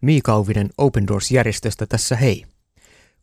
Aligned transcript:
Miika 0.00 0.32
Auvinen 0.32 0.70
Open 0.78 1.06
Doors-järjestöstä 1.06 1.86
tässä 1.86 2.16
hei. 2.16 2.44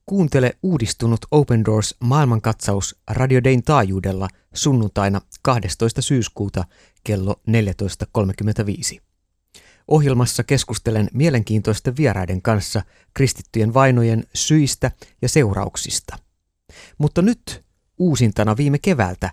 Kuuntele 0.05 0.57
uudistunut 0.63 1.19
Open 1.31 1.65
Doors 1.65 1.95
maailmankatsaus 1.99 2.95
Radio 3.09 3.43
Dayn 3.43 3.63
taajuudella 3.63 4.27
sunnuntaina 4.53 5.21
12. 5.41 6.01
syyskuuta 6.01 6.63
kello 7.03 7.35
14.35. 8.95 9.01
Ohjelmassa 9.87 10.43
keskustelen 10.43 11.09
mielenkiintoisten 11.13 11.97
vieraiden 11.97 12.41
kanssa 12.41 12.81
kristittyjen 13.13 13.73
vainojen 13.73 14.23
syistä 14.33 14.91
ja 15.21 15.29
seurauksista. 15.29 16.17
Mutta 16.97 17.21
nyt 17.21 17.63
uusintana 17.97 18.57
viime 18.57 18.79
keväältä 18.79 19.29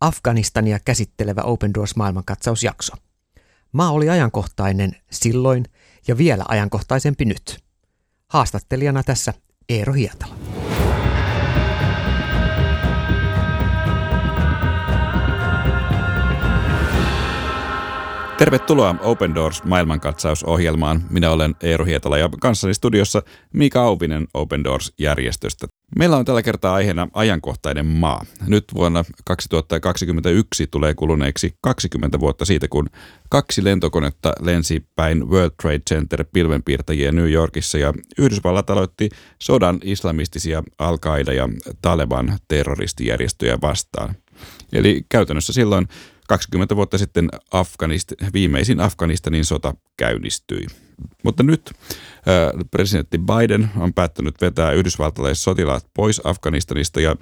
Afganistania 0.00 0.78
käsittelevä 0.84 1.42
Open 1.42 1.74
Doors 1.74 1.96
maailmankatsausjakso. 1.96 3.05
Maa 3.76 3.90
oli 3.90 4.08
ajankohtainen 4.08 4.92
silloin 5.10 5.64
ja 6.08 6.18
vielä 6.18 6.44
ajankohtaisempi 6.48 7.24
nyt. 7.24 7.64
Haastattelijana 8.28 9.02
tässä 9.02 9.34
Eero 9.68 9.92
Hietala. 9.92 10.34
Tervetuloa 18.38 18.94
Open 19.00 19.34
Doors 19.34 19.64
maailmankatsausohjelmaan. 19.64 21.02
Minä 21.10 21.30
olen 21.30 21.54
Eero 21.62 21.84
Hietala 21.84 22.18
ja 22.18 22.28
kanssani 22.40 22.74
studiossa 22.74 23.22
Miika 23.52 23.82
Auvinen 23.82 24.26
Open 24.34 24.64
Doors-järjestöstä. 24.64 25.66
Meillä 25.98 26.16
on 26.16 26.24
tällä 26.24 26.42
kertaa 26.42 26.74
aiheena 26.74 27.08
ajankohtainen 27.12 27.86
maa. 27.86 28.24
Nyt 28.46 28.64
vuonna 28.74 29.04
2021 29.24 30.66
tulee 30.66 30.94
kuluneeksi 30.94 31.54
20 31.62 32.20
vuotta 32.20 32.44
siitä, 32.44 32.68
kun 32.68 32.86
kaksi 33.28 33.64
lentokonetta 33.64 34.32
lensi 34.40 34.86
päin 34.96 35.28
World 35.30 35.54
Trade 35.62 35.82
Center 35.90 36.24
pilvenpiirtäjiä 36.32 37.12
New 37.12 37.30
Yorkissa 37.30 37.78
ja 37.78 37.92
Yhdysvallat 38.18 38.70
aloitti 38.70 39.08
sodan 39.42 39.80
islamistisia 39.84 40.62
al 40.78 40.98
ja 41.36 41.48
Taleban 41.82 42.38
terroristijärjestöjä 42.48 43.58
vastaan. 43.62 44.14
Eli 44.72 45.06
käytännössä 45.08 45.52
silloin 45.52 45.88
20 46.28 46.76
vuotta 46.76 46.98
sitten 46.98 47.28
Afganist, 47.50 48.12
viimeisin 48.32 48.80
Afganistanin 48.80 49.44
sota 49.44 49.74
käynnistyi. 49.96 50.66
Mutta 51.22 51.42
nyt 51.42 51.72
presidentti 52.70 53.18
Biden 53.18 53.70
on 53.76 53.94
päättänyt 53.94 54.34
vetää 54.40 54.72
yhdysvaltalaiset 54.72 55.42
sotilaat 55.42 55.86
pois 55.94 56.20
Afganistanista 56.24 57.00
ja 57.00 57.16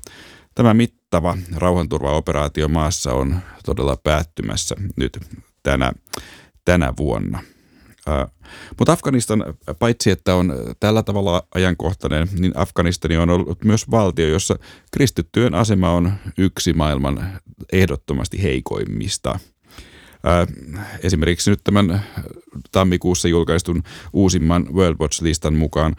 tämä 0.55 0.75
mittava 0.75 1.38
rauhanturvaoperaatio 1.56 2.69
maassa 2.69 3.12
on 3.12 3.41
todella 3.64 3.97
päättymässä 4.05 4.75
nyt 4.97 5.19
tänä, 5.62 5.92
tänä 6.64 6.92
vuonna. 6.98 7.42
Mutta 8.78 8.92
Afganistan, 8.92 9.44
paitsi 9.78 10.10
että 10.10 10.34
on 10.34 10.55
tällä 10.80 11.02
tavalla 11.02 11.47
ajankohtainen, 11.55 12.28
niin 12.38 12.52
Afganistani 12.55 13.16
on 13.16 13.30
ollut 13.30 13.64
myös 13.64 13.91
valtio, 13.91 14.28
jossa 14.28 14.58
kristittyjen 14.92 15.55
asema 15.55 15.91
on 15.91 16.12
yksi 16.38 16.72
maailman 16.72 17.41
ehdottomasti 17.72 18.42
heikoimmista. 18.42 19.38
Esimerkiksi 21.02 21.50
nyt 21.50 21.60
tämän 21.64 22.05
tammikuussa 22.72 23.28
julkaistun 23.28 23.82
uusimman 24.12 24.66
World 24.75 24.97
Watch-listan 25.00 25.55
mukaan 25.55 25.97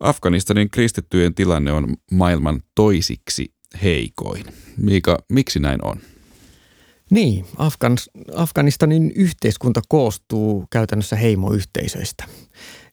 Afganistanin 0.00 0.70
kristittyjen 0.70 1.34
tilanne 1.34 1.72
on 1.72 1.96
maailman 2.10 2.60
toisiksi 2.74 3.54
heikoin. 3.82 4.44
Miika, 4.76 5.18
miksi 5.28 5.60
näin 5.60 5.84
on? 5.84 5.96
Niin, 7.10 7.46
Afgan, 7.56 7.96
Afganistanin 8.34 9.12
yhteiskunta 9.14 9.80
koostuu 9.88 10.64
käytännössä 10.72 11.16
heimoyhteisöistä. 11.16 12.24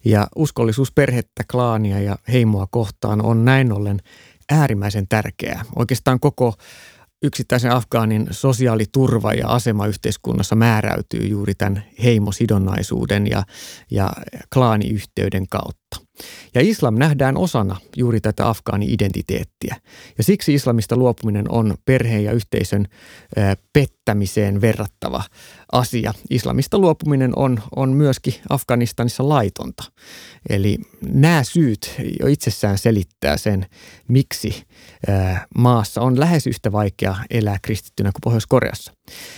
Ja 0.06 0.28
uskollisuus 0.36 0.92
perhettä, 0.92 1.44
klaania 1.52 2.00
ja 2.00 2.18
heimoa 2.32 2.68
kohtaan 2.72 3.26
on 3.26 3.46
näin 3.46 3.72
ollen 3.72 4.00
äärimmäisen 4.52 5.08
tärkeää. 5.08 5.66
Oikeastaan 5.76 6.20
koko 6.20 6.54
yksittäisen 7.24 7.72
Afgaanin 7.72 8.28
sosiaaliturva 8.32 9.34
ja 9.34 9.48
asema 9.48 9.88
yhteiskunnassa 9.88 10.56
määräytyy 10.56 11.28
juuri 11.28 11.56
tämän 11.56 11.84
heimosidonnaisuuden 12.04 13.28
ja, 13.28 13.44
ja 13.92 14.10
klaaniyhteyden 14.54 15.48
kautta. 15.48 16.07
Ja 16.56 16.62
islam 16.62 16.96
nähdään 16.96 17.38
osana 17.38 17.76
juuri 17.96 18.22
tätä 18.22 18.50
afgaani-identiteettiä. 18.50 19.76
Ja 20.18 20.24
siksi 20.24 20.54
islamista 20.54 20.96
luopuminen 20.96 21.52
on 21.52 21.76
perheen 21.86 22.24
ja 22.24 22.32
yhteisön 22.32 22.86
pettämiseen 23.74 24.62
verrattava 24.62 25.24
asia. 25.72 26.14
Islamista 26.30 26.80
luopuminen 26.80 27.32
on, 27.36 27.60
on 27.76 27.90
myöskin 27.90 28.34
Afganistanissa 28.50 29.30
laitonta. 29.30 29.84
Eli 30.50 30.78
nämä 31.12 31.44
syyt 31.44 31.96
jo 32.20 32.28
itsessään 32.28 32.78
selittää 32.78 33.38
sen, 33.38 33.66
miksi 34.08 34.64
maassa 35.58 36.02
on 36.02 36.20
lähes 36.20 36.48
yhtä 36.48 36.72
vaikea 36.72 37.16
elää 37.30 37.58
kristittynä 37.62 38.12
kuin 38.12 38.22
Pohjois-Koreassa. 38.24 38.94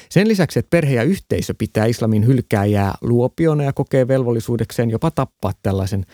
Sen 0.10 0.28
lisäksi, 0.28 0.60
että 0.60 0.70
perhe 0.70 0.94
ja 0.94 1.04
yhteisö 1.04 1.54
pitää 1.58 1.86
islamin 1.86 2.26
hylkääjää 2.26 2.94
luopiona 3.02 3.64
ja 3.64 3.74
kokee 3.74 4.08
velvollisuudekseen 4.08 4.90
jopa 4.90 5.12
tappaa 5.12 5.54
tällaisen 5.64 6.06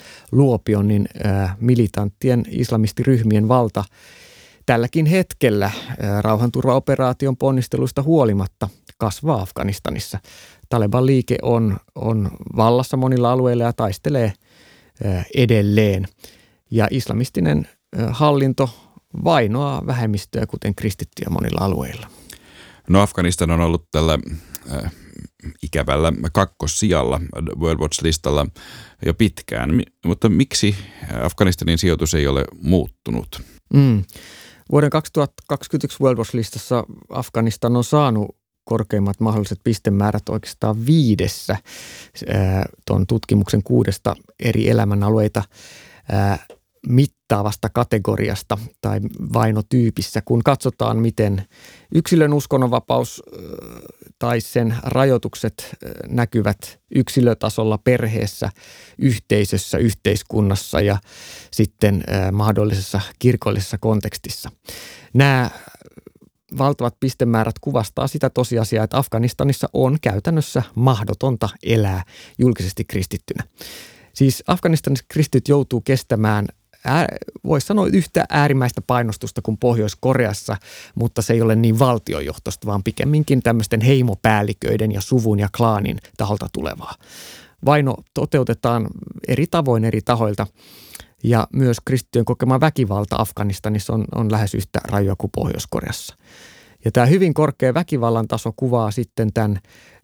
luopion, 0.55 0.88
niin 0.88 1.07
militanttien 1.59 2.43
islamistiryhmien 2.49 3.47
valta 3.47 3.83
tälläkin 4.66 5.05
hetkellä 5.05 5.71
rauhanturvaoperaation 6.21 7.38
ponnisteluista 7.38 8.03
huolimatta 8.03 8.69
kasvaa 8.97 9.41
Afganistanissa. 9.41 10.19
Taleban 10.69 11.05
liike 11.05 11.38
on, 11.41 11.77
on 11.95 12.31
vallassa 12.55 12.97
monilla 12.97 13.31
alueilla 13.31 13.63
ja 13.63 13.73
taistelee 13.73 14.33
edelleen. 15.35 16.05
Ja 16.72 16.87
islamistinen 16.91 17.67
hallinto 18.09 18.69
vainoaa 19.23 19.85
vähemmistöä, 19.85 20.45
kuten 20.45 20.75
kristittyjä 20.75 21.29
monilla 21.29 21.66
alueilla. 21.66 22.07
No 22.89 23.01
Afganistan 23.01 23.51
on 23.51 23.61
ollut 23.61 23.87
tällä 23.91 24.19
ikävällä 25.63 26.13
kakkossijalla 26.33 27.22
World 27.59 27.79
Watch-listalla 27.79 28.47
jo 29.06 29.13
pitkään, 29.13 29.81
mutta 30.06 30.29
miksi 30.29 30.75
Afganistanin 31.23 31.78
sijoitus 31.78 32.13
ei 32.13 32.28
ole 32.28 32.45
muuttunut? 32.61 33.41
Mm. 33.73 34.03
Vuoden 34.72 34.89
2021 34.89 36.03
World 36.03 36.17
Watch-listassa 36.17 36.84
Afganistan 37.09 37.75
on 37.75 37.84
saanut 37.84 38.38
korkeimmat 38.63 39.19
mahdolliset 39.19 39.59
pistemäärät 39.63 40.29
oikeastaan 40.29 40.85
viidessä 40.85 41.57
tuon 42.88 43.07
tutkimuksen 43.07 43.63
kuudesta 43.63 44.16
eri 44.39 44.69
elämänalueita. 44.69 45.44
Mittaavasta 46.88 47.69
kategoriasta 47.69 48.57
tai 48.81 49.00
vainotyypissä, 49.34 50.22
kun 50.25 50.44
katsotaan, 50.44 50.97
miten 50.97 51.47
yksilön 51.96 52.34
uskonnonvapaus 52.34 53.23
tai 54.19 54.41
sen 54.41 54.75
rajoitukset 54.84 55.75
näkyvät 56.07 56.79
yksilötasolla 56.96 57.78
perheessä, 57.78 58.50
yhteisössä, 59.00 59.78
yhteiskunnassa 59.78 60.81
ja 60.81 60.97
sitten 61.51 62.03
mahdollisessa 62.31 63.02
kirkollisessa 63.19 63.78
kontekstissa. 63.78 64.52
Nämä 65.13 65.50
valtavat 66.57 66.96
pistemäärät 67.00 67.59
kuvastaa 67.62 68.07
sitä 68.07 68.29
tosiasiaa, 68.29 68.84
että 68.84 68.97
Afganistanissa 68.97 69.69
on 69.73 69.97
käytännössä 70.02 70.63
mahdotonta 70.75 71.50
elää 71.63 72.03
julkisesti 72.40 72.85
kristittynä. 72.85 73.44
Siis 74.13 74.44
Afganistanissa 74.47 75.06
kristit 75.07 75.47
joutuu 75.47 75.81
kestämään 75.81 76.47
voisi 77.46 77.68
sanoa 77.68 77.88
yhtä 77.88 78.25
äärimmäistä 78.29 78.81
painostusta 78.81 79.41
kuin 79.41 79.57
Pohjois-Koreassa, 79.57 80.57
mutta 80.96 81.22
se 81.22 81.34
ei 81.34 81.41
ole 81.41 81.56
niin 81.56 81.79
valtiojohtoista, 81.79 82.68
vaan 82.68 82.84
pikemminkin 82.84 83.41
tämmöisten 83.41 83.81
heimopäälliköiden 83.81 84.91
ja 84.91 85.01
suvun 85.01 85.40
ja 85.40 85.47
klaanin 85.57 85.97
taholta 86.18 86.47
tulevaa. 86.53 86.96
Vaino 87.66 87.96
toteutetaan 88.13 88.88
eri 89.28 89.47
tavoin 89.47 89.85
eri 89.85 90.01
tahoilta 90.01 90.47
ja 91.23 91.47
myös 91.53 91.78
kristittyjen 91.85 92.26
kokema 92.26 92.59
väkivalta 92.59 93.16
Afganistanissa 93.20 93.93
on, 93.93 94.05
on 94.16 94.31
lähes 94.31 94.55
yhtä 94.55 94.79
rajua 94.84 95.16
kuin 95.17 95.31
Pohjois-Koreassa. 95.35 96.16
Ja 96.85 96.91
tämä 96.91 97.05
hyvin 97.05 97.34
korkea 97.34 97.73
väkivallan 97.73 98.28
taso 98.28 98.53
kuvaa 98.55 98.91
sitten 98.91 99.34
tämän 99.34 99.59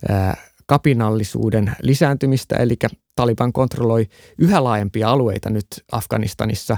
ää, 0.10 0.38
kapinallisuuden 0.72 1.76
lisääntymistä, 1.82 2.56
eli 2.56 2.76
Taliban 3.16 3.54
kontrolloi 3.54 4.08
yhä 4.38 4.64
laajempia 4.64 5.10
alueita 5.10 5.50
nyt 5.50 5.68
Afganistanissa 5.92 6.78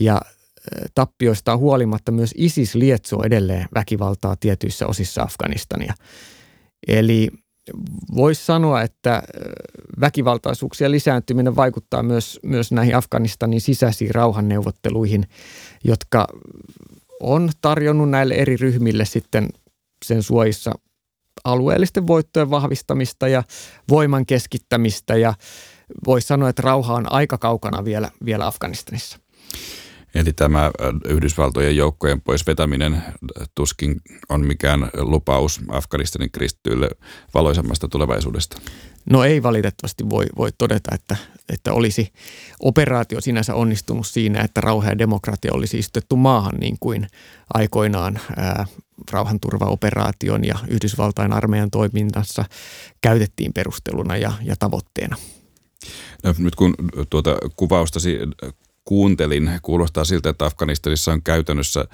ja 0.00 0.20
tappioista 0.94 1.56
huolimatta 1.56 2.12
myös 2.12 2.34
ISIS 2.36 2.74
lietsoo 2.74 3.22
edelleen 3.22 3.68
väkivaltaa 3.74 4.36
tietyissä 4.36 4.86
osissa 4.86 5.22
Afganistania. 5.22 5.94
Eli 6.86 7.28
voisi 8.14 8.44
sanoa, 8.44 8.82
että 8.82 9.22
väkivaltaisuuksien 10.00 10.90
lisääntyminen 10.90 11.56
vaikuttaa 11.56 12.02
myös, 12.02 12.40
myös 12.42 12.72
näihin 12.72 12.96
Afganistanin 12.96 13.60
sisäisiin 13.60 14.14
rauhanneuvotteluihin, 14.14 15.24
jotka 15.84 16.26
on 17.20 17.50
tarjonnut 17.60 18.10
näille 18.10 18.34
eri 18.34 18.56
ryhmille 18.56 19.04
sitten 19.04 19.48
sen 20.04 20.22
suojissa 20.22 20.72
alueellisten 21.52 22.06
voittojen 22.06 22.50
vahvistamista 22.50 23.28
ja 23.28 23.42
voiman 23.88 24.26
keskittämistä 24.26 25.16
ja 25.16 25.34
voisi 26.06 26.26
sanoa, 26.26 26.48
että 26.48 26.62
rauha 26.62 26.94
on 26.94 27.12
aika 27.12 27.38
kaukana 27.38 27.84
vielä, 27.84 28.10
vielä 28.24 28.46
Afganistanissa. 28.46 29.18
Eli 30.18 30.32
tämä 30.32 30.70
Yhdysvaltojen 31.08 31.76
joukkojen 31.76 32.20
pois 32.20 32.46
vetäminen 32.46 33.02
tuskin 33.54 34.00
on 34.28 34.46
mikään 34.46 34.90
lupaus 34.98 35.60
Afganistanin 35.68 36.30
kristityille 36.30 36.90
valoisemmasta 37.34 37.88
tulevaisuudesta. 37.88 38.58
No 39.10 39.24
ei 39.24 39.42
valitettavasti 39.42 40.10
voi, 40.10 40.26
voi 40.36 40.50
todeta, 40.58 40.94
että, 40.94 41.16
että 41.48 41.72
olisi 41.72 42.12
operaatio 42.60 43.20
sinänsä 43.20 43.54
onnistunut 43.54 44.06
siinä, 44.06 44.40
että 44.40 44.60
rauha 44.60 44.88
ja 44.88 44.98
demokratia 44.98 45.54
olisi 45.54 45.78
istettu 45.78 46.16
maahan 46.16 46.54
niin 46.60 46.76
kuin 46.80 47.06
aikoinaan 47.54 48.20
ää, 48.36 48.66
rauhanturvaoperaation 49.10 50.44
ja 50.44 50.58
Yhdysvaltain 50.68 51.32
armeijan 51.32 51.70
toiminnassa 51.70 52.44
käytettiin 53.00 53.52
perusteluna 53.52 54.16
ja, 54.16 54.32
ja 54.42 54.56
tavoitteena. 54.58 55.16
No, 56.24 56.34
nyt 56.38 56.54
kun 56.54 56.74
tuota 57.10 57.36
kuvaustasi 57.56 58.18
kuuntelin, 58.88 59.50
kuulostaa 59.62 60.04
siltä, 60.04 60.28
että 60.28 60.44
Afganistanissa 60.46 61.12
on 61.12 61.22
käytännössä 61.22 61.84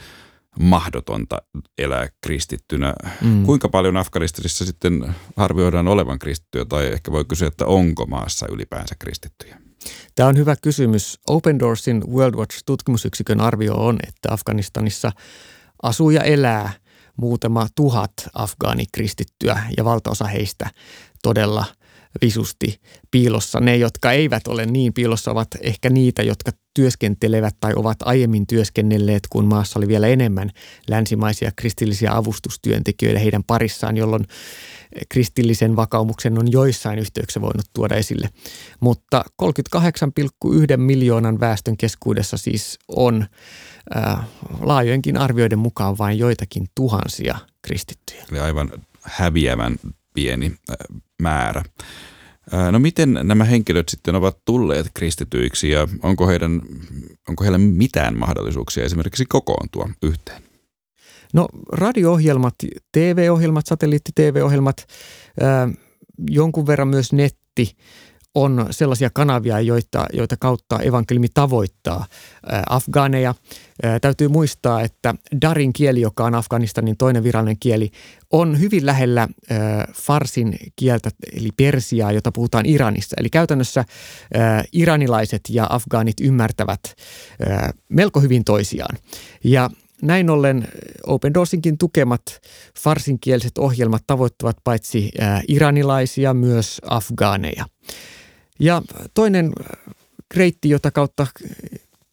mahdotonta 0.61 1.43
elää 1.79 2.09
kristittynä. 2.21 2.95
Mm. 3.21 3.47
Kuinka 3.47 3.69
paljon 3.69 3.97
Afganistanissa 3.97 4.65
sitten 4.65 5.15
arvioidaan 5.37 5.89
olevan 5.89 6.19
kristittyjä 6.19 6.65
tai 6.65 6.87
ehkä 6.87 7.13
voi 7.13 7.25
kysyä, 7.25 7.49
että 7.49 7.67
onko 7.67 8.07
maassa 8.07 8.47
ylipäänsä 8.51 8.95
kristittyjä? 8.99 9.61
Tämä 10.15 10.29
on 10.29 10.37
hyvä 10.37 10.57
kysymys. 10.63 11.21
Open 11.29 11.59
Doorsin 11.59 12.05
World 12.13 12.35
Watch 12.35 12.63
tutkimusyksikön 12.67 13.41
arvio 13.41 13.75
on, 13.75 13.99
että 14.09 14.33
Afganistanissa 14.33 15.13
asuu 15.83 16.11
ja 16.11 16.23
elää 16.23 16.73
muutama 17.17 17.67
tuhat 17.75 18.13
afgaanikristittyä 18.35 19.63
ja 19.77 19.85
valtaosa 19.85 20.25
heistä 20.25 20.71
todella– 21.23 21.65
visusti 22.23 22.81
piilossa. 23.11 23.61
Ne, 23.61 23.77
jotka 23.77 24.13
eivät 24.13 24.47
ole 24.47 24.67
niin 24.67 24.93
piilossa, 24.93 25.31
ovat 25.31 25.49
ehkä 25.61 25.91
niitä, 25.91 26.23
jotka 26.23 26.51
työskentelevät 26.75 27.57
tai 27.61 27.73
ovat 27.77 27.97
aiemmin 28.05 28.47
työskennelleet, 28.47 29.23
kun 29.31 29.45
maassa 29.45 29.79
oli 29.79 29.89
vielä 29.89 30.07
enemmän 30.07 30.51
länsimaisia 30.89 31.53
kristillisiä 31.57 32.17
avustustyöntekijöitä 32.17 33.21
heidän 33.21 33.45
parissaan, 33.45 33.97
jolloin 33.97 34.25
kristillisen 35.09 35.77
vakaumuksen 35.77 36.39
on 36.39 36.53
joissain 36.53 36.99
yhteyksissä 36.99 37.41
voinut 37.41 37.67
tuoda 37.73 37.95
esille. 37.95 38.29
Mutta 38.81 39.25
38,1 39.43 40.77
miljoonan 40.77 41.41
väestön 41.41 41.77
keskuudessa 41.77 42.37
siis 42.37 42.79
on 42.89 43.27
äh, 43.97 44.17
laajojenkin 44.61 45.17
arvioiden 45.17 45.59
mukaan 45.59 45.99
vain 45.99 46.19
joitakin 46.19 46.67
tuhansia 46.75 47.39
kristittyjä. 47.63 48.25
Eli 48.31 48.39
aivan 48.39 48.71
häviävän 49.03 49.77
pieni 50.15 50.47
äh, 50.71 50.77
määrä. 51.23 51.63
No 52.73 52.79
miten 52.79 53.19
nämä 53.23 53.45
henkilöt 53.45 53.89
sitten 53.89 54.15
ovat 54.15 54.39
tulleet 54.45 54.87
kristityiksi 54.95 55.71
ja 55.71 55.89
onko, 56.03 56.29
heidän, 56.29 56.61
onko 57.29 57.45
heillä 57.45 57.59
mitään 57.59 58.19
mahdollisuuksia 58.19 58.85
esimerkiksi 58.85 59.25
kokoontua 59.27 59.89
yhteen? 60.03 60.43
No 61.33 61.49
radio-ohjelmat, 61.73 62.55
TV-ohjelmat, 62.93 63.67
satelliitti-TV-ohjelmat, 63.67 64.87
jonkun 66.31 66.67
verran 66.67 66.89
myös 66.89 67.13
netti 67.13 67.77
on 68.35 68.67
sellaisia 68.71 69.11
kanavia, 69.15 69.61
joita, 69.61 70.07
joita 70.13 70.37
kautta 70.37 70.79
evankelimi 70.79 71.27
tavoittaa 71.35 72.07
afgaaneja. 72.69 73.35
Täytyy 74.01 74.29
muistaa, 74.29 74.83
että 74.83 75.15
Darin 75.43 75.73
kieli, 75.73 76.01
joka 76.01 76.25
on 76.25 76.35
Afganistanin 76.35 76.97
toinen 76.97 77.23
virallinen 77.23 77.59
kieli, 77.61 77.91
on 78.33 78.61
hyvin 78.61 78.87
lähellä 78.87 79.29
farsin 79.95 80.57
kieltä, 80.77 81.11
eli 81.33 81.49
persiaa, 81.57 82.13
jota 82.13 82.33
puhutaan 82.33 82.67
Iranissa. 82.67 83.17
Eli 83.21 83.31
käytännössä 83.31 83.85
iranilaiset 84.73 85.43
ja 85.51 85.67
afgaanit 85.71 86.21
ymmärtävät 86.21 86.81
melko 87.89 88.21
hyvin 88.21 88.45
toisiaan. 88.45 88.99
Ja 89.45 89.71
näin 90.03 90.31
ollen 90.31 90.69
Open 91.07 91.35
Doorsinkin 91.35 91.79
tukemat 91.79 92.23
farsinkieliset 92.79 93.59
ohjelmat 93.59 94.03
tavoittavat 94.07 94.57
paitsi 94.65 95.11
iranilaisia 95.49 96.35
myös 96.35 96.81
afgaaneja. 96.91 97.65
Ja 98.61 98.83
toinen 99.15 99.53
reitti, 100.35 100.69
jota 100.69 100.91
kautta 100.91 101.27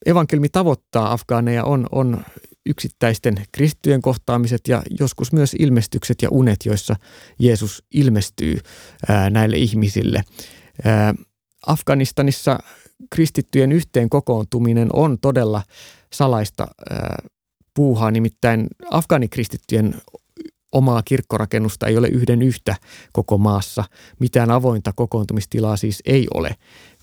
evankelmi 0.05 0.49
tavoittaa 0.49 1.11
afgaaneja, 1.11 1.63
on, 1.63 1.87
on 1.91 2.23
yksittäisten 2.65 3.35
kristittyjen 3.51 4.01
kohtaamiset 4.01 4.67
ja 4.67 4.81
joskus 4.99 5.33
myös 5.33 5.55
ilmestykset 5.59 6.21
ja 6.21 6.29
unet, 6.31 6.65
joissa 6.65 6.95
Jeesus 7.39 7.83
ilmestyy 7.91 8.59
ää, 9.07 9.29
näille 9.29 9.57
ihmisille. 9.57 10.23
Ää, 10.83 11.13
Afganistanissa 11.67 12.59
kristittyjen 13.09 13.71
yhteen 13.71 14.09
kokoontuminen 14.09 14.89
on 14.93 15.17
todella 15.19 15.63
salaista 16.13 16.67
ää, 16.89 17.17
puuhaa, 17.73 18.11
nimittäin 18.11 18.67
afgaanikristittyjen 18.91 19.95
omaa 20.71 21.01
kirkkorakennusta 21.05 21.87
ei 21.87 21.97
ole 21.97 22.07
yhden 22.07 22.41
yhtä 22.41 22.75
koko 23.13 23.37
maassa. 23.37 23.83
Mitään 24.19 24.51
avointa 24.51 24.93
kokoontumistilaa 24.95 25.77
siis 25.77 26.01
ei 26.05 26.27
ole. 26.33 26.55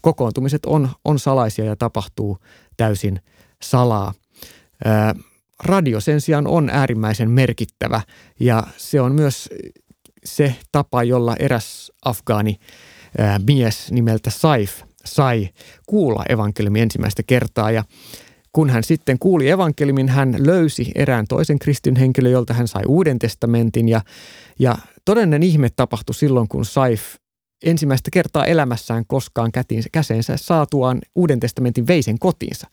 Kokoontumiset 0.03 0.67
on, 0.67 0.88
on 1.05 1.19
salaisia 1.19 1.65
ja 1.65 1.76
tapahtuu 1.76 2.38
täysin 2.76 3.20
salaa. 3.62 4.15
Ää, 4.85 5.15
radio 5.65 6.00
sen 6.00 6.20
sijaan 6.20 6.47
on 6.47 6.70
äärimmäisen 6.70 7.31
merkittävä 7.31 8.00
ja 8.41 8.62
se 8.76 9.00
on 9.00 9.15
myös 9.15 9.49
se 10.25 10.56
tapa, 10.73 11.03
jolla 11.03 11.37
eräs 11.38 11.93
afgaani 12.05 12.56
ää, 13.19 13.38
mies 13.47 13.93
nimeltä 13.93 14.31
Saif 14.31 14.82
sai 15.05 15.49
kuulla 15.87 16.25
evankeliumi 16.29 16.81
ensimmäistä 16.81 17.23
kertaa 17.26 17.71
ja 17.71 17.85
kun 18.53 18.71
hän 18.71 18.85
sitten 18.85 19.19
kuuli 19.19 19.50
evankelimin, 19.50 20.09
hän 20.09 20.35
löysi 20.39 20.93
erään 20.95 21.27
toisen 21.29 21.59
kristin 21.59 21.97
henkilön, 21.97 22.33
jolta 22.33 22.55
hän 22.55 22.69
sai 22.69 22.83
uuden 22.87 23.19
testamentin. 23.19 23.89
Ja, 23.89 24.00
ja 24.59 24.79
todellinen 25.05 25.43
ihme 25.43 25.69
tapahtui 25.77 26.15
silloin, 26.15 26.49
kun 26.49 26.65
Saif 26.65 27.03
ensimmäistä 27.65 28.11
kertaa 28.12 28.45
elämässään 28.45 29.05
koskaan 29.06 29.53
kätiinsä, 29.53 29.89
käseensä 29.93 30.37
saatuaan 30.37 30.99
uuden 31.15 31.41
testamentin 31.41 31.87
veisen 31.87 32.19
kotiinsa. 32.19 32.67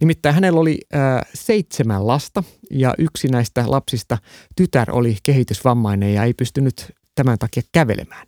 Nimittäin 0.00 0.34
hänellä 0.34 0.60
oli 0.60 0.78
äh, 0.94 1.20
seitsemän 1.34 2.06
lasta 2.06 2.44
ja 2.70 2.94
yksi 2.98 3.28
näistä 3.28 3.64
lapsista, 3.66 4.18
tytär, 4.56 4.90
oli 4.90 5.16
kehitysvammainen 5.22 6.14
ja 6.14 6.24
ei 6.24 6.34
pystynyt 6.34 6.92
tämän 7.14 7.38
takia 7.38 7.62
kävelemään. 7.72 8.26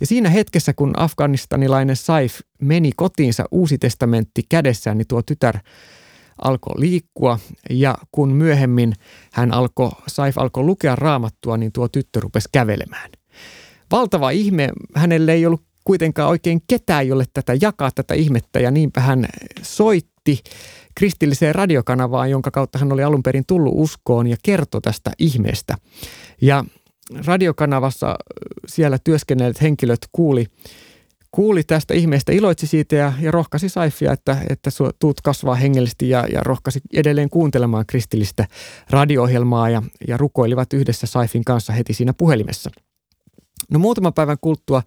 Ja 0.00 0.06
siinä 0.06 0.30
hetkessä, 0.30 0.72
kun 0.72 0.92
afganistanilainen 0.96 1.96
Saif 1.96 2.40
meni 2.60 2.90
kotiinsa 2.96 3.44
uusi 3.50 3.78
testamentti 3.78 4.42
kädessään, 4.48 4.98
niin 4.98 5.08
tuo 5.08 5.22
tytär 5.22 5.58
alkoi 6.44 6.80
liikkua 6.80 7.38
ja 7.70 7.94
kun 8.12 8.32
myöhemmin 8.32 8.92
hän 9.32 9.54
alkoi, 9.54 9.90
Saif 10.06 10.38
alkoi 10.38 10.64
lukea 10.64 10.96
raamattua, 10.96 11.56
niin 11.56 11.72
tuo 11.72 11.88
tyttö 11.88 12.20
rupesi 12.20 12.48
kävelemään. 12.52 13.10
Valtava 13.90 14.30
ihme, 14.30 14.68
hänelle 14.94 15.32
ei 15.32 15.46
ollut 15.46 15.62
kuitenkaan 15.84 16.28
oikein 16.28 16.62
ketään, 16.66 17.08
jolle 17.08 17.24
tätä 17.34 17.54
jakaa 17.60 17.90
tätä 17.94 18.14
ihmettä 18.14 18.60
ja 18.60 18.70
niinpä 18.70 19.00
hän 19.00 19.28
soitti 19.62 20.42
kristilliseen 20.94 21.54
radiokanavaan, 21.54 22.30
jonka 22.30 22.50
kautta 22.50 22.78
hän 22.78 22.92
oli 22.92 23.04
alun 23.04 23.22
perin 23.22 23.44
tullut 23.46 23.74
uskoon 23.76 24.26
ja 24.26 24.36
kertoi 24.42 24.80
tästä 24.80 25.10
ihmeestä. 25.18 25.76
Ja 26.40 26.64
radiokanavassa 27.26 28.16
siellä 28.66 28.98
työskennelleet 29.04 29.62
henkilöt 29.62 30.00
kuuli 30.12 30.46
kuuli 31.32 31.62
tästä 31.62 31.94
ihmeestä, 31.94 32.32
iloitsi 32.32 32.66
siitä 32.66 32.96
ja, 32.96 33.12
ja 33.20 33.30
rohkasi 33.30 33.68
Saifia, 33.68 34.12
että, 34.12 34.36
että 34.50 34.70
tuut 34.98 35.20
kasvaa 35.20 35.54
hengellisesti 35.54 36.08
ja, 36.08 36.26
ja 36.32 36.40
rohkasi 36.42 36.80
edelleen 36.92 37.30
kuuntelemaan 37.30 37.86
kristillistä 37.86 38.46
radio-ohjelmaa 38.90 39.70
ja, 39.70 39.82
ja 40.08 40.16
rukoilivat 40.16 40.72
yhdessä 40.72 41.06
Saifin 41.06 41.44
kanssa 41.44 41.72
heti 41.72 41.94
siinä 41.94 42.12
puhelimessa. 42.12 42.70
No 43.70 43.78
muutaman 43.78 44.14
päivän 44.14 44.36
kuluttua 44.40 44.82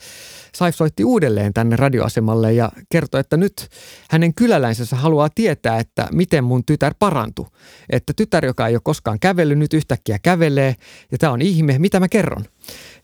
Saif 0.55 0.75
soitti 0.75 1.03
uudelleen 1.03 1.53
tänne 1.53 1.75
radioasemalle 1.75 2.53
ja 2.53 2.71
kertoi, 2.89 3.19
että 3.19 3.37
nyt 3.37 3.67
hänen 4.09 4.33
kyläläisensä 4.33 4.95
haluaa 4.95 5.29
tietää, 5.35 5.79
että 5.79 6.07
miten 6.11 6.43
mun 6.43 6.65
tytär 6.65 6.93
parantui. 6.99 7.45
Että 7.89 8.13
tytär, 8.15 8.45
joka 8.45 8.67
ei 8.67 8.75
ole 8.75 8.81
koskaan 8.83 9.19
kävellyt, 9.19 9.59
nyt 9.59 9.73
yhtäkkiä 9.73 10.19
kävelee 10.19 10.75
ja 11.11 11.17
tämä 11.17 11.33
on 11.33 11.41
ihme, 11.41 11.79
mitä 11.79 11.99
mä 11.99 12.09
kerron. 12.09 12.45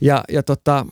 Ja, 0.02 0.24
ja 0.30 0.44
tota, 0.44 0.86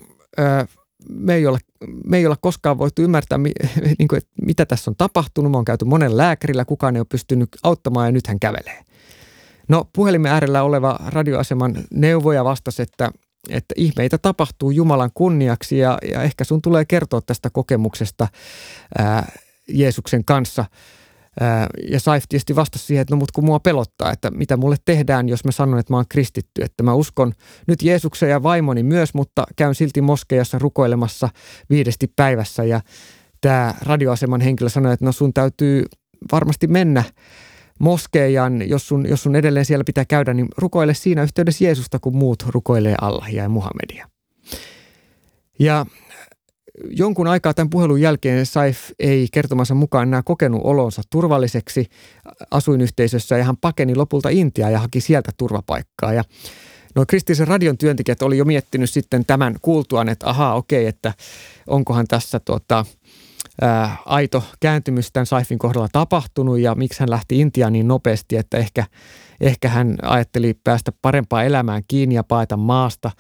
me 1.10 1.36
ei 1.36 1.48
ole, 1.48 1.60
me 2.06 2.18
ei 2.18 2.28
ole 2.28 2.36
koskaan 2.42 2.78
voitu 2.78 3.02
ymmärtää, 3.02 3.38
niin 4.00 4.08
kuin, 4.10 4.18
että 4.18 4.30
mitä 4.46 4.66
tässä 4.66 4.92
on 4.92 4.96
tapahtunut. 4.98 5.52
Me 5.52 5.58
on 5.58 5.66
käyty 5.66 5.86
monen 5.86 6.18
lääkärillä, 6.18 6.66
kukaan 6.66 6.96
ei 6.96 7.00
ole 7.00 7.08
pystynyt 7.10 7.50
auttamaan 7.64 8.08
ja 8.08 8.12
nyt 8.12 8.28
hän 8.28 8.40
kävelee. 8.40 8.84
No 9.68 9.90
puhelimen 9.94 10.32
äärellä 10.32 10.64
oleva 10.64 11.00
radioaseman 11.08 11.76
neuvoja 11.92 12.44
vastasi, 12.44 12.82
että, 12.82 13.12
että 13.50 13.74
ihmeitä 13.78 14.18
tapahtuu 14.18 14.72
Jumalan 14.72 15.12
kunniaksi 15.14 15.78
ja, 15.78 15.98
ja 16.12 16.24
ehkä 16.24 16.44
sun 16.44 16.62
tulee 16.62 16.86
kertoa 16.86 17.22
tästä 17.22 17.50
kokemuksesta 17.50 18.28
ää, 18.98 19.32
Jeesuksen 19.68 20.26
kanssa– 20.26 20.66
ja 21.92 22.00
Saif 22.00 22.24
tietysti 22.30 22.56
vastasi 22.56 22.86
siihen, 22.86 23.02
että 23.02 23.16
no 23.16 23.20
mut 23.20 23.32
kun 23.32 23.46
mua 23.46 23.60
pelottaa, 23.60 24.12
että 24.12 24.32
mitä 24.32 24.58
mulle 24.58 24.76
tehdään, 24.86 25.30
jos 25.30 25.46
mä 25.46 25.52
sanon, 25.52 25.80
että 25.80 25.94
mä 25.94 25.98
oon 25.98 26.06
kristitty. 26.10 26.62
Että 26.64 26.84
mä 26.84 26.94
uskon 26.94 27.34
nyt 27.68 27.82
Jeesuksen 27.82 28.30
ja 28.30 28.44
vaimoni 28.44 28.84
myös, 28.84 29.14
mutta 29.14 29.44
käyn 29.56 29.76
silti 29.76 30.02
moskeijassa 30.02 30.60
rukoilemassa 30.60 31.30
viidesti 31.70 32.14
päivässä. 32.16 32.64
Ja 32.64 32.82
tämä 33.42 33.74
radioaseman 33.82 34.42
henkilö 34.42 34.70
sanoi, 34.70 34.94
että 34.94 35.06
no 35.06 35.12
sun 35.12 35.34
täytyy 35.34 35.86
varmasti 36.32 36.68
mennä 36.68 37.04
moskeijan, 37.80 38.70
jos 38.70 38.88
sun, 38.88 39.10
jos 39.10 39.24
sun 39.24 39.36
edelleen 39.36 39.66
siellä 39.66 39.84
pitää 39.84 40.06
käydä, 40.06 40.34
niin 40.34 40.48
rukoile 40.58 40.94
siinä 40.94 41.24
yhteydessä 41.24 41.64
Jeesusta, 41.64 42.00
kun 42.00 42.16
muut 42.16 42.44
rukoilee 42.48 42.96
Allahia 43.02 43.44
ja 43.44 43.50
Muhammedia. 43.50 44.10
Ja 45.60 45.86
jonkun 46.90 47.28
aikaa 47.28 47.54
tämän 47.54 47.70
puhelun 47.70 48.02
jälkeen 48.02 48.46
Saif 48.46 48.80
ei 49.00 49.28
kertomansa 49.32 49.76
mukaan 49.76 50.08
enää 50.08 50.22
kokenut 50.26 50.62
olonsa 50.64 51.02
turvalliseksi 51.10 51.86
asuinyhteisössä 52.52 53.38
ja 53.38 53.44
hän 53.44 53.58
pakeni 53.58 53.96
lopulta 53.96 54.30
Intiaa 54.30 54.70
ja 54.70 54.80
haki 54.80 55.02
sieltä 55.02 55.32
turvapaikkaa. 55.38 56.14
Ja 56.14 56.24
No 56.96 57.06
kristillisen 57.08 57.48
radion 57.48 57.78
työntekijät 57.78 58.22
oli 58.22 58.38
jo 58.38 58.46
miettinyt 58.46 58.90
sitten 58.90 59.26
tämän 59.26 59.56
kuultuaan, 59.62 60.10
että 60.10 60.30
ahaa 60.30 60.56
okei, 60.56 60.86
että 60.86 61.14
onkohan 61.68 62.08
tässä 62.08 62.40
tuota, 62.40 62.86
ää, 63.62 63.96
aito 64.06 64.44
kääntymys 64.60 65.12
tämän 65.12 65.26
Saifin 65.26 65.60
kohdalla 65.60 65.88
tapahtunut 65.92 66.60
ja 66.60 66.76
miksi 66.76 67.00
hän 67.00 67.10
lähti 67.10 67.40
Intiaan 67.40 67.74
niin 67.74 67.88
nopeasti, 67.88 68.36
että 68.36 68.58
ehkä, 68.58 68.86
ehkä 69.42 69.70
hän 69.70 69.96
ajatteli 70.02 70.54
päästä 70.64 70.92
parempaan 71.02 71.46
elämään 71.46 71.84
kiinni 71.88 72.16
ja 72.16 72.24
paeta 72.24 72.58
maasta. 72.58 73.12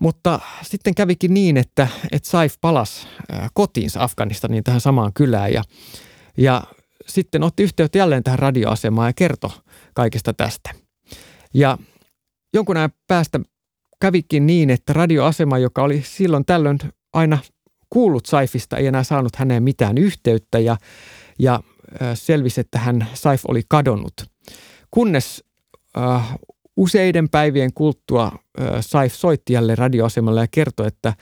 Mutta 0.00 0.40
sitten 0.62 0.94
kävikin 0.94 1.34
niin, 1.34 1.56
että, 1.56 1.88
että 2.12 2.28
Saif 2.28 2.54
palasi 2.60 3.06
kotiinsa 3.54 4.02
Afganistaniin 4.02 4.64
tähän 4.64 4.80
samaan 4.80 5.12
kylään 5.12 5.52
ja, 5.52 5.62
ja 6.36 6.62
sitten 7.06 7.42
otti 7.42 7.62
yhteyttä 7.62 7.98
jälleen 7.98 8.24
tähän 8.24 8.38
radioasemaan 8.38 9.08
ja 9.08 9.12
kertoi 9.12 9.50
kaikesta 9.94 10.32
tästä. 10.32 10.70
Ja 11.54 11.78
jonkun 12.54 12.76
ajan 12.76 12.90
päästä 13.06 13.40
kävikin 14.00 14.46
niin, 14.46 14.70
että 14.70 14.92
radioasema, 14.92 15.58
joka 15.58 15.82
oli 15.82 16.02
silloin 16.06 16.44
tällöin 16.44 16.78
aina 17.12 17.38
kuullut 17.90 18.26
Saifista, 18.26 18.76
ei 18.76 18.86
enää 18.86 19.02
saanut 19.02 19.36
häneen 19.36 19.62
mitään 19.62 19.98
yhteyttä 19.98 20.58
ja, 20.58 20.76
ja 21.38 21.60
selvisi, 22.14 22.60
että 22.60 22.78
hän 22.78 23.06
Saif 23.14 23.42
oli 23.48 23.62
kadonnut. 23.68 24.14
Kunnes 24.90 25.44
äh, 25.98 26.34
useiden 26.80 27.28
päivien 27.28 27.72
kulttua 27.74 28.32
Saif 28.80 29.14
soitti 29.14 29.52
jälleen 29.52 29.78
radioasemalle 29.78 30.40
ja 30.40 30.46
kertoi, 30.50 30.86
että 30.86 31.14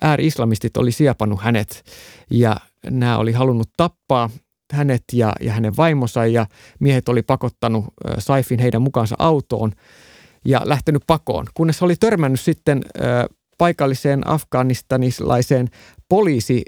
ääri-islamistit 0.00 0.76
oli 0.76 0.92
siepannut 0.92 1.42
hänet 1.42 1.84
ja 2.30 2.56
nämä 2.90 3.18
oli 3.18 3.32
halunnut 3.32 3.70
tappaa 3.76 4.30
hänet 4.72 5.04
ja, 5.12 5.32
ja 5.40 5.52
hänen 5.52 5.76
vaimonsa 5.76 6.26
ja 6.26 6.46
miehet 6.80 7.08
oli 7.08 7.22
pakottanut 7.22 7.84
Saifin 8.18 8.58
heidän 8.58 8.82
mukaansa 8.82 9.16
autoon– 9.18 9.72
ja 10.44 10.60
lähtenyt 10.64 11.02
pakoon, 11.06 11.46
kunnes 11.54 11.82
oli 11.82 11.96
törmännyt 11.96 12.40
sitten 12.40 12.82
paikalliseen 13.58 14.30
afganistanilaiseen 14.30 15.68
poliisi, 16.08 16.62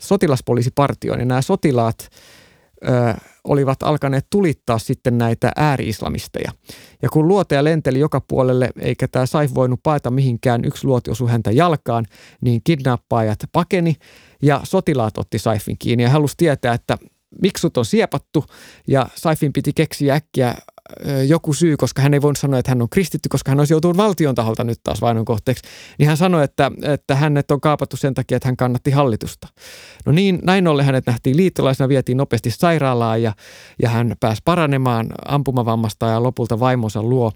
sotilaspoliisipartioon. 0.00 1.18
Ja 1.18 1.24
nämä 1.24 1.42
sotilaat 1.42 2.08
olivat 3.44 3.82
alkaneet 3.82 4.26
tulittaa 4.30 4.78
sitten 4.78 5.18
näitä 5.18 5.52
ääri-islamisteja. 5.56 6.52
Ja 7.02 7.08
kun 7.08 7.28
luoteja 7.28 7.64
lenteli 7.64 7.98
joka 7.98 8.20
puolelle, 8.20 8.70
eikä 8.80 9.08
tämä 9.08 9.26
Saif 9.26 9.54
voinut 9.54 9.80
paeta 9.82 10.10
mihinkään, 10.10 10.64
yksi 10.64 10.86
luoti 10.86 11.10
osui 11.10 11.30
häntä 11.30 11.50
jalkaan, 11.50 12.06
niin 12.40 12.60
kidnappaajat 12.64 13.38
pakeni 13.52 13.94
ja 14.42 14.60
sotilaat 14.64 15.18
otti 15.18 15.38
Saifin 15.38 15.76
kiinni 15.78 16.02
ja 16.02 16.10
halusi 16.10 16.34
tietää, 16.36 16.74
että 16.74 16.98
miksi 17.42 17.60
sut 17.60 17.76
on 17.76 17.84
siepattu 17.84 18.44
ja 18.88 19.06
Saifin 19.14 19.52
piti 19.52 19.72
keksiä 19.72 20.14
äkkiä 20.14 20.54
joku 21.28 21.52
syy, 21.52 21.76
koska 21.76 22.02
hän 22.02 22.14
ei 22.14 22.22
voinut 22.22 22.38
sanoa, 22.38 22.58
että 22.58 22.70
hän 22.70 22.82
on 22.82 22.88
kristitty, 22.88 23.28
koska 23.28 23.50
hän 23.50 23.58
olisi 23.58 23.72
joutunut 23.72 23.96
valtion 23.96 24.34
taholta 24.34 24.64
nyt 24.64 24.80
taas 24.84 25.00
vainon 25.00 25.24
kohteeksi, 25.24 25.64
niin 25.98 26.08
hän 26.08 26.16
sanoi, 26.16 26.44
että, 26.44 26.70
että 26.82 27.14
hänet 27.14 27.50
on 27.50 27.60
kaapattu 27.60 27.96
sen 27.96 28.14
takia, 28.14 28.36
että 28.36 28.48
hän 28.48 28.56
kannatti 28.56 28.90
hallitusta. 28.90 29.48
No 30.06 30.12
niin, 30.12 30.38
näin 30.42 30.68
ollen 30.68 30.84
hänet 30.84 31.06
nähtiin 31.06 31.36
liittolaisena, 31.36 31.88
vietiin 31.88 32.18
nopeasti 32.18 32.50
sairaalaan 32.50 33.22
ja, 33.22 33.32
ja 33.82 33.88
hän 33.88 34.14
pääsi 34.20 34.42
paranemaan 34.44 35.06
ampumavammasta 35.28 36.06
ja 36.06 36.22
lopulta 36.22 36.60
vaimonsa 36.60 37.02
luo. 37.02 37.32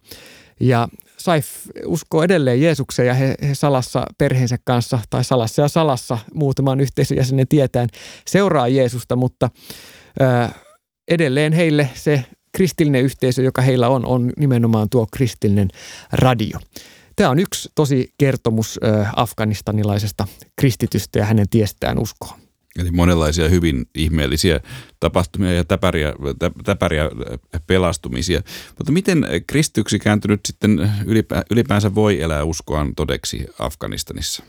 Ja 0.61 0.89
Saif 1.25 1.47
uskoo 1.87 2.23
edelleen 2.23 2.63
Jeesukseen 2.63 3.07
ja 3.07 3.15
he, 3.15 3.35
he 3.43 3.55
salassa 3.55 4.07
perheensä 4.19 4.57
kanssa 4.65 4.99
tai 5.11 5.25
salassa 5.25 5.63
ja 5.63 5.69
salassa 5.69 6.19
muutaman 6.35 6.81
yhteisön 6.81 7.17
jäsenen 7.17 7.49
tietään 7.49 7.89
seuraa 8.27 8.69
Jeesusta, 8.69 9.17
mutta 9.17 9.51
ö, 10.21 10.49
edelleen 11.09 11.53
heille 11.53 11.91
se 11.95 12.25
kristillinen 12.53 13.03
yhteisö, 13.03 13.43
joka 13.43 13.63
heillä 13.63 13.89
on, 13.89 14.07
on 14.07 14.33
nimenomaan 14.39 14.89
tuo 14.91 15.07
kristillinen 15.13 15.69
radio. 16.13 16.59
Tämä 17.17 17.31
on 17.31 17.39
yksi 17.39 17.69
tosi 17.75 18.13
kertomus 18.19 18.81
afganistanilaisesta 19.17 20.27
kristitystä 20.57 21.19
ja 21.19 21.25
hänen 21.25 21.49
tiestään 21.49 21.99
uskoon. 21.99 22.44
Eli 22.79 22.91
monenlaisia 22.91 23.49
hyvin 23.49 23.87
ihmeellisiä 23.95 24.61
tapahtumia 25.01 25.53
ja 25.53 25.65
täpäriä, 25.65 26.13
täpäriä 26.65 27.11
pelastumisia. 27.67 28.43
Mutta 28.79 28.93
miten 28.93 29.27
kristyksi 29.47 29.99
kääntynyt 29.99 30.41
sitten 30.47 30.93
ylipäänsä 31.51 31.95
voi 31.95 32.23
elää 32.23 32.45
uskoaan 32.45 32.95
todeksi 32.95 33.47
Afganistanissa? 33.59 34.43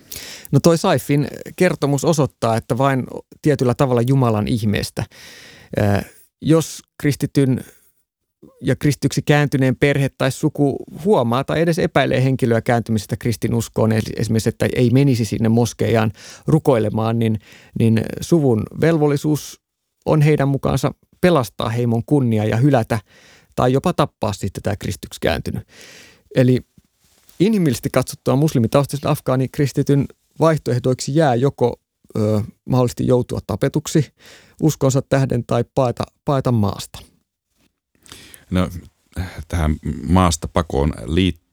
No 0.51 0.59
toi 0.59 0.77
Saifin 0.77 1.27
kertomus 1.55 2.05
osoittaa, 2.05 2.57
että 2.57 2.77
vain 2.77 3.03
tietyllä 3.41 3.73
tavalla 3.73 4.01
Jumalan 4.01 4.47
ihmeestä. 4.47 5.03
Jos 6.41 6.81
kristityn 7.01 7.65
ja 8.61 8.75
kristyksi 8.75 9.21
kääntyneen 9.21 9.75
perhe 9.75 10.09
tai 10.17 10.31
suku 10.31 10.77
huomaa 11.05 11.43
tai 11.43 11.61
edes 11.61 11.79
epäilee 11.79 12.23
henkilöä 12.23 12.61
kääntymisestä 12.61 13.17
kristinuskoon, 13.17 13.91
esimerkiksi 13.91 14.49
että 14.49 14.67
ei 14.75 14.89
menisi 14.89 15.25
sinne 15.25 15.49
moskeijaan 15.49 16.11
rukoilemaan, 16.47 17.19
niin, 17.19 17.39
niin 17.79 18.01
suvun 18.21 18.63
velvollisuus 18.81 19.61
on 20.05 20.21
heidän 20.21 20.47
mukaansa 20.47 20.91
pelastaa 21.21 21.69
heimon 21.69 22.03
kunnia 22.05 22.45
ja 22.45 22.57
hylätä 22.57 22.99
tai 23.55 23.73
jopa 23.73 23.93
tappaa 23.93 24.33
sitten 24.33 24.63
tämä 24.63 24.75
kristyksi 24.75 25.19
kääntynyt. 25.21 25.67
Eli 26.35 26.61
inhimillisesti 27.39 27.89
katsottua 27.89 28.35
muslimitaustaisen 28.35 29.09
afgaani 29.09 29.47
kristityn 29.47 30.05
vaihtoehdoiksi 30.39 31.15
jää 31.15 31.35
joko 31.35 31.79
ö, 32.17 32.41
mahdollisesti 32.69 33.07
joutua 33.07 33.39
tapetuksi 33.47 34.05
uskonsa 34.61 35.01
tähden 35.01 35.43
tai 35.47 35.63
paeta, 35.75 36.03
paeta 36.25 36.51
maasta– 36.51 36.99
No, 38.55 38.69
tähän 39.47 39.75
maasta 40.07 40.47
pakoon 40.47 40.93
liittyen 41.05 41.44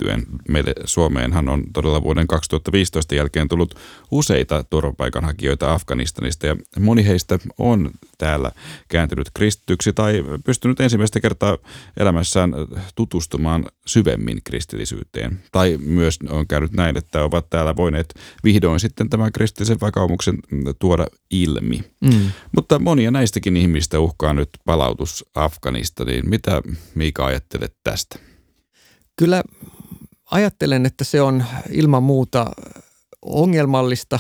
meille 0.49 0.73
Suomeenhan 0.85 1.49
on 1.49 1.65
todella 1.73 2.03
vuoden 2.03 2.27
2015 2.27 3.15
jälkeen 3.15 3.49
tullut 3.49 3.75
useita 4.11 4.65
turvapaikanhakijoita 4.71 5.73
Afganistanista 5.73 6.47
ja 6.47 6.57
moni 6.81 7.07
heistä 7.07 7.39
on 7.59 7.91
täällä 8.19 8.51
kääntynyt 8.89 9.31
kristityksi 9.35 9.93
tai 9.93 10.25
pystynyt 10.45 10.81
ensimmäistä 10.81 11.21
kertaa 11.21 11.59
elämässään 11.97 12.55
tutustumaan 12.95 13.65
syvemmin 13.87 14.41
kristillisyyteen. 14.45 15.43
Tai 15.53 15.79
myös 15.85 16.19
on 16.29 16.47
käynyt 16.47 16.73
näin, 16.73 16.97
että 16.97 17.25
ovat 17.25 17.51
täällä 17.51 17.77
voineet 17.77 18.15
vihdoin 18.45 18.81
sitten 18.81 19.11
tämän 19.11 19.33
kristillisen 19.33 19.81
vakaumuksen 19.81 20.39
tuoda 20.79 21.07
ilmi. 21.31 21.85
Mm. 22.01 22.31
Mutta 22.57 22.79
monia 22.79 23.11
näistäkin 23.11 23.57
ihmistä 23.57 24.01
uhkaa 24.01 24.35
nyt 24.35 24.49
palautus 24.65 25.25
Afganistaniin. 25.35 26.29
Mitä 26.29 26.63
Miika 26.95 27.27
ajattelet 27.27 27.77
tästä? 27.85 28.19
Kyllä 29.17 29.43
ajattelen, 30.33 30.87
että 30.87 31.05
se 31.05 31.23
on 31.23 31.45
ilman 31.71 32.03
muuta 32.03 32.47
ongelmallista, 33.23 34.19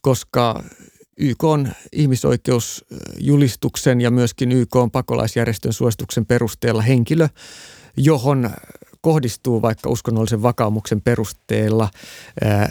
koska 0.00 0.62
YK 1.16 1.44
on 1.44 1.72
ihmisoikeusjulistuksen 1.92 4.00
ja 4.00 4.10
myöskin 4.10 4.52
YK 4.52 4.76
on 4.76 4.90
pakolaisjärjestön 4.90 5.72
suosituksen 5.72 6.26
perusteella 6.26 6.82
henkilö, 6.82 7.28
johon 7.96 8.50
kohdistuu 9.00 9.62
vaikka 9.62 9.90
uskonnollisen 9.90 10.42
vakaumuksen 10.42 11.02
perusteella 11.02 11.90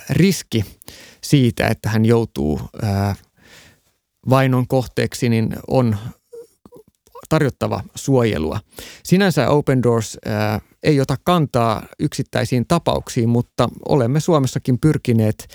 riski 0.10 0.66
siitä, 1.22 1.68
että 1.68 1.90
hän 1.90 2.06
joutuu 2.06 2.62
vainon 4.30 4.68
kohteeksi, 4.68 5.30
niin 5.30 5.56
on 5.68 5.98
tarjottava 7.30 7.84
suojelua. 7.96 8.60
Sinänsä 9.04 9.50
Open 9.50 9.84
Doors 9.84 10.18
ää, 10.26 10.60
ei 10.84 11.02
ota 11.02 11.16
kantaa 11.24 11.86
yksittäisiin 12.00 12.66
tapauksiin, 12.68 13.30
mutta 13.30 13.70
olemme 13.90 14.20
Suomessakin 14.20 14.80
pyrkineet 14.80 15.48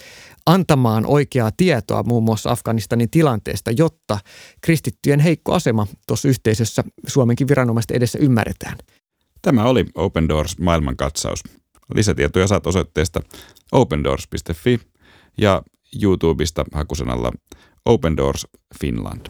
antamaan 0.46 1.06
oikeaa 1.06 1.50
tietoa 1.56 2.02
muun 2.02 2.24
muassa 2.24 2.50
Afganistanin 2.50 3.10
tilanteesta, 3.10 3.70
jotta 3.70 4.18
kristittyjen 4.60 5.20
heikko 5.20 5.52
asema 5.52 5.86
tuossa 6.06 6.28
yhteisössä 6.28 6.84
Suomenkin 7.06 7.48
viranomaisten 7.48 7.96
edessä 7.96 8.18
ymmärretään. 8.18 8.78
Tämä 9.42 9.64
oli 9.64 9.86
Open 9.94 10.28
Doors 10.28 10.58
maailmankatsaus. 10.58 11.42
Lisätietoja 11.94 12.46
saat 12.46 12.66
osoitteesta 12.66 13.20
opendoors.fi 13.72 14.80
ja 15.38 15.62
YouTubesta 16.02 16.64
hakusanalla 16.72 17.32
Open 17.86 18.16
Doors 18.16 18.46
Finland. 18.80 19.26